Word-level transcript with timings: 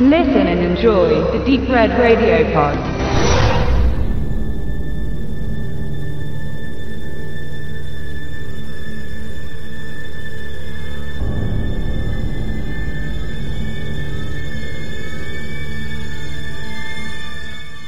Listen 0.00 0.46
and 0.46 0.60
enjoy 0.60 1.08
the 1.32 1.44
Deep 1.44 1.68
Red 1.68 1.90
Radio 1.98 2.44
Pod. 2.52 2.78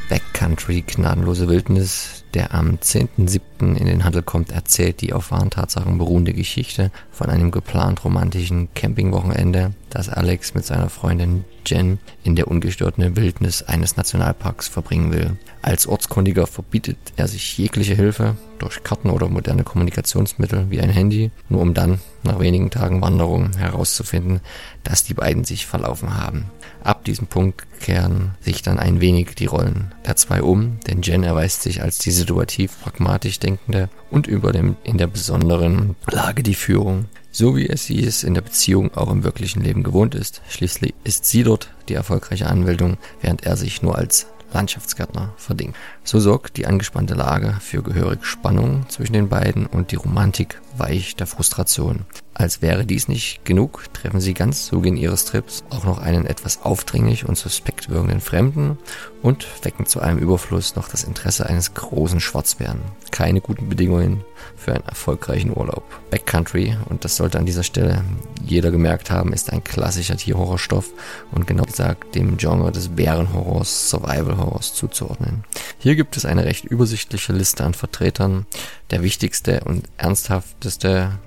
Backcountry, 0.09 0.83
gnadenlose 0.83 1.47
Wildnis, 1.47 2.25
der 2.35 2.53
am 2.53 2.79
10.07. 2.83 3.77
in 3.77 3.87
den 3.87 4.03
Handel 4.03 4.25
kommt, 4.25 4.51
erzählt 4.51 5.01
die 5.01 5.13
auf 5.13 5.31
wahren 5.31 5.51
Tatsachen 5.51 5.99
beruhende 5.99 6.33
Geschichte 6.33 6.91
von 7.13 7.31
einem 7.31 7.53
geplant 7.53 8.05
romantischen 8.05 8.69
Campingwochenende, 8.75 9.75
das 9.91 10.09
Alex 10.09 10.55
mit 10.55 10.65
seiner 10.65 10.89
Freundin 10.89 11.45
Jen 11.67 11.99
in 12.25 12.37
der 12.37 12.49
ungestörten 12.49 13.17
Wildnis 13.17 13.63
eines 13.63 13.97
Nationalparks 13.97 14.69
verbringen 14.69 15.13
will. 15.13 15.37
Als 15.63 15.87
Ortskundiger 15.87 16.47
verbietet 16.47 16.97
er 17.17 17.29
sich 17.29 17.59
jegliche 17.59 17.95
Hilfe 17.95 18.37
durch 18.59 18.83
Karten 18.83 19.11
oder 19.11 19.29
moderne 19.29 19.65
Kommunikationsmittel 19.65 20.67
wie 20.71 20.81
ein 20.81 20.91
Handy, 20.91 21.31
nur 21.49 21.61
um 21.61 21.75
dann 21.75 22.01
nach 22.23 22.41
wenigen 22.41 22.71
Tagen 22.71 23.01
Wanderung 23.03 23.57
herauszufinden, 23.57 24.41
dass 24.85 25.05
die 25.05 25.15
beiden 25.15 25.45
sich 25.45 25.67
verlaufen 25.67 26.17
haben. 26.17 26.47
Ab 26.83 27.05
diesem 27.05 27.27
Punkt 27.27 27.67
kehren 27.81 28.35
sich 28.41 28.63
dann 28.63 28.79
ein 28.79 29.01
wenig 29.01 29.35
die 29.35 29.47
Rollen 29.47 29.93
der 30.07 30.17
zwei 30.17 30.43
um, 30.43 30.81
denn 30.87 31.03
Jen 31.03 31.25
erweist 31.25 31.63
sich 31.63 31.83
als 31.83 31.99
die 31.99 32.11
situativ 32.11 32.81
pragmatisch 32.83 33.39
denkende 33.39 33.89
und 34.11 34.27
über 34.27 34.53
dem 34.53 34.77
in 34.83 34.99
der 34.99 35.07
besonderen 35.07 35.95
Lage 36.11 36.43
die 36.43 36.55
Führung, 36.55 37.07
so 37.31 37.57
wie 37.57 37.69
es 37.69 37.87
sie 37.87 38.05
es 38.05 38.25
in 38.25 38.35
der 38.35 38.41
Beziehung 38.41 38.95
auch 38.95 39.11
im 39.11 39.25
wirklichen 39.25 39.63
Leben 39.63 39.83
gewohnt 39.83 40.15
ist. 40.15 40.43
Schließlich 40.49 40.95
ist 41.05 41.25
sie 41.25 41.43
dort 41.43 41.71
die 41.89 41.95
erfolgreiche 41.95 42.47
Anmeldung, 42.47 42.99
während 43.21 43.45
er 43.45 43.57
sich 43.57 43.83
nur 43.83 43.97
als 43.97 44.27
Landschaftsgärtner 44.53 45.33
verdingt. 45.37 45.77
So 46.05 46.19
sorgt 46.19 46.57
die 46.57 46.67
angespannte 46.67 47.15
Lage 47.15 47.57
für 47.61 47.83
gehörige 47.83 48.25
Spannung 48.25 48.89
zwischen 48.89 49.13
den 49.13 49.29
beiden 49.29 49.67
und 49.67 49.93
die 49.93 49.97
Romantik 49.97 50.61
weicht 50.77 51.21
der 51.21 51.27
Frustration. 51.27 52.01
Als 52.41 52.63
wäre 52.63 52.87
dies 52.87 53.07
nicht 53.07 53.45
genug, 53.45 53.85
treffen 53.93 54.19
sie 54.19 54.33
ganz 54.33 54.65
zu 54.65 54.77
Beginn 54.77 54.97
ihres 54.97 55.27
Trips 55.27 55.63
auch 55.69 55.85
noch 55.85 55.99
einen 55.99 56.25
etwas 56.25 56.63
aufdringlich 56.63 57.29
und 57.29 57.37
suspekt 57.37 57.91
wirkenden 57.91 58.23
Fremden 58.23 58.79
und 59.21 59.47
wecken 59.63 59.85
zu 59.85 60.01
einem 60.01 60.17
Überfluss 60.17 60.75
noch 60.75 60.89
das 60.89 61.05
Interesse 61.05 61.45
eines 61.45 61.75
großen 61.75 62.19
Schwarzbären. 62.19 62.81
Keine 63.11 63.43
guten 63.43 63.69
Bedingungen 63.69 64.25
für 64.57 64.73
einen 64.73 64.87
erfolgreichen 64.87 65.55
Urlaub. 65.55 65.85
Backcountry, 66.11 66.79
und 66.89 67.05
das 67.05 67.17
sollte 67.17 67.39
an 67.39 67.45
dieser 67.45 67.63
Stelle 67.63 68.03
jeder 68.43 68.71
gemerkt 68.71 69.11
haben, 69.11 69.35
ist 69.35 69.53
ein 69.53 69.63
klassischer 69.63 70.17
Tierhorrorstoff 70.17 70.89
und 71.33 71.47
genau 71.47 71.65
gesagt 71.65 72.15
dem 72.15 72.39
Genre 72.39 72.73
des 72.73 72.89
Bärenhorrors, 72.89 73.91
Survival 73.91 74.39
Horrors 74.39 74.73
zuzuordnen. 74.73 75.45
Hier 75.79 75.95
gibt 75.95 76.17
es 76.17 76.25
eine 76.25 76.47
recht 76.47 76.65
übersichtliche 76.65 77.35
Liste 77.35 77.65
an 77.65 77.75
Vertretern. 77.75 78.47
Der 78.91 79.03
wichtigste 79.03 79.61
und 79.67 79.85
ernsthafteste 79.99 81.19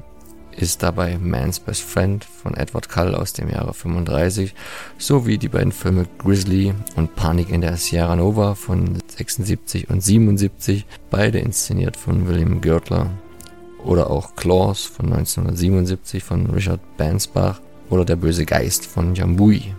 ist 0.57 0.83
dabei 0.83 1.17
Man's 1.17 1.59
Best 1.59 1.81
Friend 1.81 2.23
von 2.23 2.55
Edward 2.55 2.89
Cull 2.89 3.15
aus 3.15 3.33
dem 3.33 3.49
Jahre 3.49 3.73
35 3.73 4.53
sowie 4.97 5.37
die 5.37 5.49
beiden 5.49 5.71
Filme 5.71 6.05
Grizzly 6.17 6.73
und 6.95 7.15
Panik 7.15 7.49
in 7.49 7.61
der 7.61 7.77
Sierra 7.77 8.15
Nova 8.15 8.55
von 8.55 8.97
76 9.07 9.89
und 9.89 10.01
77, 10.01 10.85
beide 11.09 11.39
inszeniert 11.39 11.97
von 11.97 12.27
William 12.27 12.61
Görtler 12.61 13.09
oder 13.83 14.09
auch 14.09 14.35
Claws 14.35 14.85
von 14.85 15.07
1977 15.07 16.23
von 16.23 16.49
Richard 16.49 16.79
Bansbach 16.97 17.59
oder 17.89 18.05
Der 18.05 18.15
böse 18.15 18.45
Geist 18.45 18.85
von 18.85 19.15
Jambui 19.15 19.73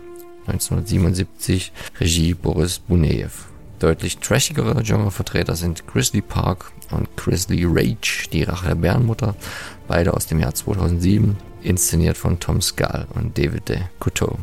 1977, 0.46 1.72
Regie 2.00 2.34
Boris 2.34 2.78
Buneyev. 2.78 3.53
Deutlich 3.84 4.16
trashigere 4.16 4.82
Genrevertreter 4.82 5.56
sind 5.56 5.86
Grizzly 5.86 6.22
Park 6.22 6.72
und 6.90 7.06
Grizzly 7.18 7.66
Rage, 7.66 8.26
die 8.32 8.42
Rache 8.42 8.68
der 8.68 8.76
Bärenmutter, 8.76 9.36
beide 9.86 10.14
aus 10.14 10.26
dem 10.26 10.40
Jahr 10.40 10.54
2007, 10.54 11.36
inszeniert 11.60 12.16
von 12.16 12.40
Tom 12.40 12.62
Scal 12.62 13.06
und 13.14 13.36
David 13.36 13.68
de 13.68 13.80
Couteau. 14.00 14.38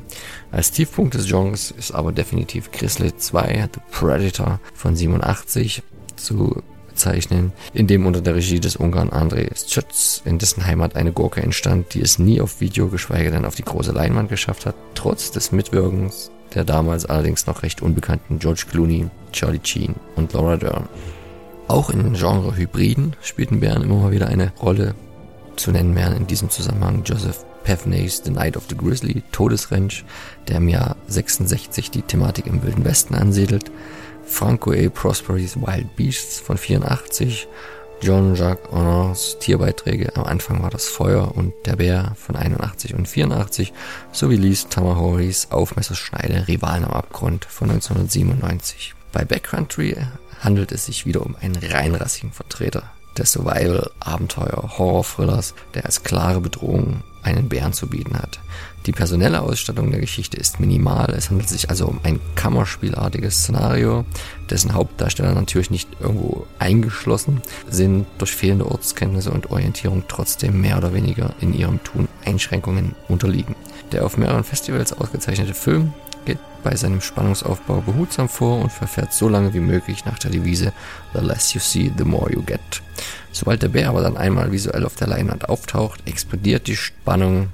Als 0.52 0.70
Tiefpunkt 0.70 1.16
des 1.16 1.26
Genres 1.26 1.72
ist 1.72 1.92
aber 1.92 2.12
definitiv 2.12 2.72
Grizzly 2.72 3.18
2, 3.18 3.70
The 3.74 3.80
Predator 3.90 4.60
von 4.76 4.96
87 4.96 5.82
zu 6.18 6.62
bezeichnen, 6.88 7.52
in 7.74 7.88
dem 7.88 8.06
unter 8.06 8.22
der 8.22 8.36
Regie 8.36 8.60
des 8.60 8.76
Ungarn 8.76 9.10
André 9.10 9.50
Schütz 9.68 10.22
in 10.24 10.38
dessen 10.38 10.68
Heimat 10.68 10.96
eine 10.96 11.14
Gurke 11.14 11.42
entstand, 11.42 11.96
die 11.96 12.02
es 12.02 12.20
nie 12.20 12.42
auf 12.42 12.62
Video, 12.62 12.90
geschweige 12.90 13.32
denn 13.32 13.46
auf 13.46 13.56
die 13.56 13.66
große 13.66 13.92
Leinwand 13.92 14.30
geschafft 14.30 14.68
hat, 14.68 14.76
trotz 14.94 15.32
des 15.32 15.52
Mitwirkens 15.52 16.30
der 16.56 16.64
damals 16.64 17.06
allerdings 17.06 17.48
noch 17.48 17.64
recht 17.64 17.82
unbekannten 17.82 18.40
George 18.40 18.66
Clooney, 18.70 19.08
Charlie 19.32 19.62
Sheen 19.64 19.96
und 20.16 20.34
Laura 20.34 20.58
Dern. 20.58 20.88
Auch 21.68 21.90
in 21.90 22.14
Genre-Hybriden 22.14 23.16
spielten 23.22 23.60
Bären 23.60 23.84
immer 23.84 23.96
mal 23.96 24.12
wieder 24.12 24.28
eine 24.28 24.52
Rolle. 24.62 24.94
Zu 25.56 25.72
nennen 25.72 25.96
wären 25.96 26.18
in 26.18 26.28
diesem 26.28 26.50
Zusammenhang 26.50 27.04
Joseph 27.06 27.46
Pevneys 27.64 28.22
The 28.26 28.32
Night 28.32 28.58
of 28.58 28.66
the 28.70 28.76
Grizzly, 28.76 29.24
Todesrench, 29.32 30.04
der 30.48 30.58
im 30.58 30.68
Jahr 30.68 30.96
66 31.08 31.92
die 31.92 32.02
Thematik 32.02 32.48
im 32.48 32.64
Wilden 32.64 32.84
Westen 32.84 33.16
ansiedelt, 33.16 33.72
Franco 34.26 34.72
A. 34.72 34.90
Prospery's 34.90 35.56
Wild 35.56 35.96
Beasts 35.96 36.40
von 36.40 36.58
84 36.58 37.48
John-Jacques 38.02 38.72
Honors 38.72 39.38
Tierbeiträge. 39.40 40.16
Am 40.16 40.24
Anfang 40.24 40.64
war 40.64 40.72
das 40.72 40.88
Feuer 40.88 41.36
und 41.36 41.54
der 41.66 41.76
Bär 41.76 42.16
von 42.16 42.36
81 42.36 42.96
und 42.96 43.08
84 43.08 43.72
sowie 44.12 44.38
Lees 44.38 44.70
Tamahoris 44.70 45.52
Aufmesserschneide 45.52 46.48
Rivalen 46.48 46.86
am 46.86 46.94
Abgrund 46.94 47.46
von 47.46 47.70
1997. 47.70 48.96
Bei 49.12 49.24
Backcountry 49.24 49.98
handelt 50.40 50.72
es 50.72 50.88
sich 50.88 51.06
wieder 51.06 51.24
um 51.24 51.36
einen 51.40 51.58
reinrassigen 51.58 52.32
Vertreter 52.32 52.90
des 53.18 53.34
Survival-Abenteuer-Horror-Thrillers, 53.34 55.54
der 55.76 55.86
als 55.86 56.02
klare 56.04 56.42
Bedrohung 56.42 57.04
einen 57.24 57.50
Bären 57.50 57.74
zu 57.74 57.88
bieten 57.88 58.18
hat. 58.18 58.40
Die 58.86 58.92
personelle 58.92 59.42
Ausstattung 59.42 59.92
der 59.92 60.00
Geschichte 60.00 60.38
ist 60.38 60.60
minimal. 60.60 61.14
Es 61.16 61.30
handelt 61.30 61.50
sich 61.50 61.70
also 61.70 61.86
um 61.86 62.00
ein 62.04 62.20
Kammerspielartiges 62.36 63.44
Szenario, 63.44 64.06
dessen 64.50 64.74
Hauptdarsteller 64.74 65.36
natürlich 65.36 65.70
nicht 65.70 65.88
irgendwo 66.00 66.48
eingeschlossen 66.58 67.42
sind, 67.70 68.08
durch 68.18 68.32
fehlende 68.32 68.66
Ortskenntnisse 68.66 69.32
und 69.32 69.52
Orientierung 69.52 70.04
trotzdem 70.08 70.62
mehr 70.62 70.78
oder 70.78 70.94
weniger 70.94 71.36
in 71.42 71.54
ihrem 71.54 71.84
Tun 71.84 72.08
Einschränkungen 72.26 72.96
unterliegen. 73.08 73.56
Der 73.92 74.06
auf 74.06 74.18
mehreren 74.18 74.44
Festivals 74.44 74.94
ausgezeichnete 74.94 75.54
Film 75.54 75.94
bei 76.64 76.76
seinem 76.76 77.02
Spannungsaufbau 77.02 77.82
behutsam 77.82 78.30
vor 78.30 78.60
und 78.60 78.72
verfährt 78.72 79.14
so 79.14 79.28
lange 79.28 79.54
wie 79.54 79.60
möglich 79.60 80.06
nach 80.06 80.20
der 80.20 80.32
Devise 80.32 80.74
The 81.14 81.26
less 81.26 81.54
you 81.54 81.60
see, 81.60 81.92
the 81.98 82.04
more 82.04 82.32
you 82.32 82.42
get. 82.42 82.60
Sobald 83.32 83.62
der 83.64 83.70
Bär 83.70 83.90
aber 83.90 84.02
dann 84.02 84.18
einmal 84.18 84.52
visuell 84.52 84.86
auf 84.86 84.96
der 84.96 85.08
Leinwand 85.08 85.50
auftaucht, 85.50 86.08
explodiert 86.08 86.68
die 86.68 86.76
Spannung 86.76 87.54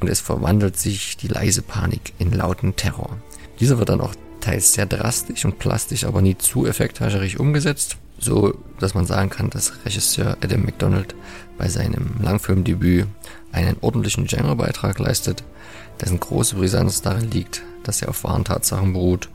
und 0.00 0.08
es 0.08 0.20
verwandelt 0.20 0.76
sich 0.76 1.16
die 1.16 1.28
leise 1.28 1.62
Panik 1.62 2.12
in 2.18 2.32
lauten 2.32 2.76
Terror. 2.76 3.16
Dieser 3.60 3.78
wird 3.78 3.90
dann 3.90 4.00
auch 4.00 4.14
teils 4.40 4.72
sehr 4.72 4.86
drastisch 4.86 5.44
und 5.44 5.58
plastisch, 5.58 6.04
aber 6.04 6.20
nie 6.20 6.36
zu 6.36 6.66
effekthascherich 6.66 7.38
umgesetzt, 7.38 7.96
so 8.18 8.58
dass 8.80 8.94
man 8.94 9.06
sagen 9.06 9.30
kann, 9.30 9.50
dass 9.50 9.72
Regisseur 9.84 10.36
Adam 10.42 10.62
McDonald 10.62 11.14
bei 11.58 11.68
seinem 11.68 12.14
Langfilmdebüt 12.20 13.06
einen 13.52 13.76
ordentlichen 13.80 14.26
Genrebeitrag 14.26 14.98
leistet, 14.98 15.44
dessen 16.00 16.20
große 16.20 16.56
Brisanz 16.56 17.02
darin 17.02 17.30
liegt, 17.30 17.62
dass 17.84 18.02
er 18.02 18.08
auf 18.08 18.24
wahren 18.24 18.44
Tatsachen 18.44 18.92
beruht, 18.92 19.28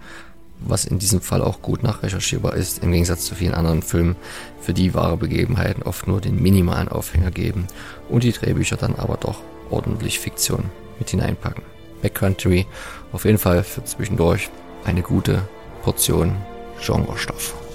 was 0.60 0.86
in 0.86 1.00
diesem 1.00 1.22
Fall 1.22 1.42
auch 1.42 1.62
gut 1.62 1.84
nachrecherchierbar 1.84 2.56
ist, 2.56 2.84
im 2.84 2.92
Gegensatz 2.92 3.26
zu 3.26 3.36
vielen 3.36 3.54
anderen 3.54 3.84
Filmen, 3.84 4.16
für 4.60 4.74
die 4.74 4.94
wahre 4.94 5.18
Begebenheiten 5.18 5.84
oft 5.84 6.08
nur 6.08 6.20
den 6.20 6.42
minimalen 6.42 6.90
Aufhänger 6.90 7.32
geben 7.32 7.68
und 8.10 8.24
die 8.24 8.32
Drehbücher 8.32 8.76
dann 8.76 8.96
aber 8.96 9.18
doch 9.18 9.42
ordentlich 9.70 10.20
Fiktion 10.20 10.66
mit 11.00 11.10
hineinpacken. 11.10 11.64
Backcountry 12.02 12.66
auf 13.12 13.26
jeden 13.26 13.38
Fall 13.38 13.64
für 13.64 13.84
zwischendurch 13.84 14.50
eine 14.84 15.02
gute 15.02 15.42
Portion 15.84 16.36
Genrestoff. 16.84 17.67